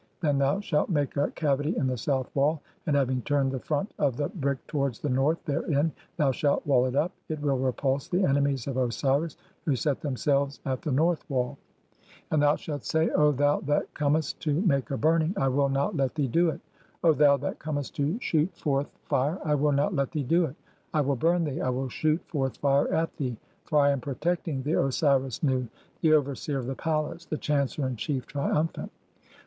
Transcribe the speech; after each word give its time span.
THEN 0.19 0.39
THOU 0.39 0.61
SHALT 0.61 0.89
MAKE 0.89 1.15
A 1.17 1.29
CAVITY 1.29 1.77
IN 1.77 1.85
THE 1.85 1.95
SOUTH 1.95 2.27
WALL, 2.33 2.59
AND 2.87 2.95
HAVING 2.95 3.21
[TURNED] 3.21 3.51
THE 3.51 3.59
FRONT 3.59 3.91
OF 3.99 4.17
THE 4.17 4.29
BRICK 4.29 4.65
TOWARDS 4.65 4.97
THE 4.97 5.11
NORTH 5.11 5.37
[THEREIN], 5.45 5.91
THOU 6.17 6.31
SHALT 6.31 6.65
WALL 6.65 6.87
IT 6.87 6.95
UP. 6.95 7.11
[IT 7.29 7.39
WILL 7.39 7.59
REPULSE 7.59 8.07
THE 8.09 8.25
ENEMIES 8.25 8.65
OF 8.65 8.79
OSIRIS] 8.79 9.37
WHO 9.65 9.75
SET 9.75 10.01
THEMSELVES 10.01 10.59
AT 10.65 10.81
THE 10.81 10.89
(49) 10.89 10.95
NORTH 10.95 11.29
WALL. 11.29 11.57
And 12.31 12.41
thou 12.41 12.55
shalt 12.55 12.83
say:— 12.83 13.09
"O 13.11 13.31
thou 13.31 13.59
that 13.59 13.93
comest 13.93 14.39
to 14.39 14.59
make 14.61 14.89
a 14.89 14.97
burning, 14.97 15.35
"I 15.39 15.49
will 15.49 15.69
not 15.69 15.95
let 15.95 16.15
thee 16.15 16.27
do 16.27 16.49
it; 16.49 16.61
O 17.03 17.13
thou 17.13 17.37
that 17.37 17.59
comest 17.59 17.95
to 17.97 18.17
shoot 18.21 18.57
forth 18.57 18.87
15* 18.87 18.87
228 18.87 18.87
THE 18.89 18.97
CHAPTERS 18.97 19.03
OF 19.03 19.05
COMING 19.05 19.07
FORTH 19.07 19.09
BY 19.09 19.33
DAY. 19.33 19.37
"[fire], 19.37 19.51
I 19.51 19.55
will 19.55 19.71
not 19.71 19.93
let 19.95 20.11
thee 20.13 20.23
do 20.23 20.45
it. 20.45 20.55
I 20.95 21.01
will 21.01 21.15
burn 21.15 21.43
thee, 21.43 21.61
I 21.61 21.69
will 21.69 21.89
shoot 21.89 22.21
"forth 22.27 22.57
[fire] 22.57 22.57
(50) 22.87 22.95
at 22.95 23.17
thee, 23.17 23.37
for 23.65 23.79
I 23.81 23.91
am 23.91 24.01
protecting 24.01 24.63
the 24.63 24.81
Osiris 24.83 25.43
Nu, 25.43 25.67
"the 26.01 26.13
overseer 26.13 26.57
of 26.57 26.65
the 26.65 26.73
palace, 26.73 27.25
the 27.25 27.37
chancellor 27.37 27.85
in 27.87 27.95
chief, 27.97 28.25
triumphant." 28.25 28.91